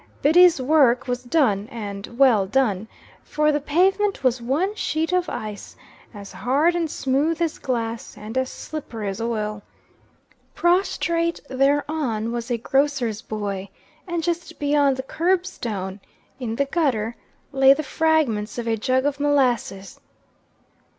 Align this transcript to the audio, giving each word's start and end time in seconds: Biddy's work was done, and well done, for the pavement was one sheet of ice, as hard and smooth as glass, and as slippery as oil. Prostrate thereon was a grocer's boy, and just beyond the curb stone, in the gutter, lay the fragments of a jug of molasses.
Biddy's 0.23 0.59
work 0.59 1.07
was 1.07 1.21
done, 1.21 1.69
and 1.71 2.17
well 2.17 2.47
done, 2.47 2.87
for 3.23 3.51
the 3.51 3.59
pavement 3.59 4.23
was 4.23 4.41
one 4.41 4.73
sheet 4.73 5.13
of 5.13 5.29
ice, 5.29 5.75
as 6.11 6.31
hard 6.31 6.75
and 6.75 6.89
smooth 6.89 7.39
as 7.39 7.59
glass, 7.59 8.17
and 8.17 8.35
as 8.35 8.49
slippery 8.49 9.09
as 9.09 9.21
oil. 9.21 9.61
Prostrate 10.55 11.39
thereon 11.51 12.31
was 12.31 12.49
a 12.49 12.57
grocer's 12.57 13.21
boy, 13.21 13.69
and 14.07 14.23
just 14.23 14.57
beyond 14.57 14.97
the 14.97 15.03
curb 15.03 15.45
stone, 15.45 15.99
in 16.39 16.55
the 16.55 16.65
gutter, 16.65 17.15
lay 17.51 17.71
the 17.71 17.83
fragments 17.83 18.57
of 18.57 18.65
a 18.67 18.77
jug 18.77 19.05
of 19.05 19.19
molasses. 19.19 19.99